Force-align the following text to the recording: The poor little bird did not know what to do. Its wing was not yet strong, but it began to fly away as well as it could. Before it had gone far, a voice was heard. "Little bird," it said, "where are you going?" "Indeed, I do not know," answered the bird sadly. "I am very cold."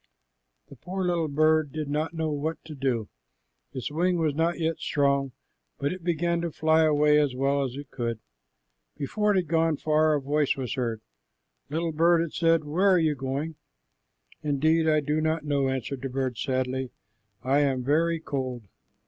The 0.69 0.75
poor 0.75 1.05
little 1.05 1.27
bird 1.27 1.71
did 1.71 1.87
not 1.87 2.15
know 2.15 2.31
what 2.31 2.57
to 2.65 2.73
do. 2.73 3.07
Its 3.71 3.91
wing 3.91 4.17
was 4.17 4.33
not 4.33 4.57
yet 4.59 4.79
strong, 4.79 5.31
but 5.77 5.93
it 5.93 6.03
began 6.03 6.41
to 6.41 6.49
fly 6.49 6.85
away 6.85 7.19
as 7.19 7.35
well 7.35 7.63
as 7.63 7.75
it 7.75 7.91
could. 7.91 8.17
Before 8.97 9.31
it 9.31 9.35
had 9.35 9.47
gone 9.47 9.77
far, 9.77 10.15
a 10.15 10.19
voice 10.19 10.55
was 10.55 10.73
heard. 10.73 11.01
"Little 11.69 11.91
bird," 11.91 12.23
it 12.23 12.33
said, 12.33 12.63
"where 12.63 12.89
are 12.89 12.97
you 12.97 13.13
going?" 13.13 13.57
"Indeed, 14.41 14.89
I 14.89 15.01
do 15.01 15.21
not 15.21 15.45
know," 15.45 15.69
answered 15.69 16.01
the 16.01 16.09
bird 16.09 16.35
sadly. 16.35 16.89
"I 17.43 17.59
am 17.59 17.83
very 17.83 18.19
cold." 18.19 18.63